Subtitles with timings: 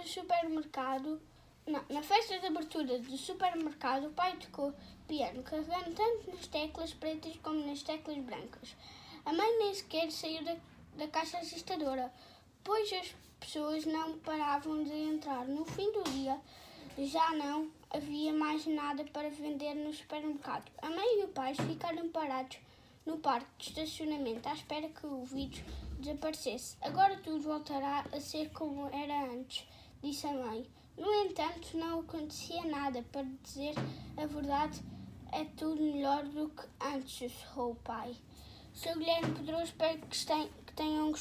[0.00, 1.20] do supermercado,
[1.66, 4.74] não, na festa de abertura do supermercado, o pai tocou
[5.06, 8.74] piano, carregando tanto nas teclas pretas como nas teclas brancas.
[9.24, 10.56] A mãe nem sequer saiu da,
[10.96, 12.12] da caixa assustadora,
[12.64, 15.46] pois as pessoas não paravam de entrar.
[15.46, 16.40] No fim do dia,
[16.98, 20.70] já não havia mais nada para vender no supermercado.
[20.82, 22.58] A mãe e o pai ficaram parados
[23.04, 25.62] no parque de estacionamento à espera que o vírus
[25.98, 26.76] desaparecesse.
[26.80, 29.66] Agora tudo voltará a ser como era antes,
[30.02, 30.66] disse a mãe.
[30.96, 33.02] No entanto, não acontecia nada.
[33.10, 33.74] Para dizer
[34.16, 34.80] a verdade,
[35.32, 38.14] é tudo melhor do que antes, sussurrou o pai.
[38.72, 39.98] Sou Guilherme Pedroso, espero
[40.66, 41.18] que tenham gostado.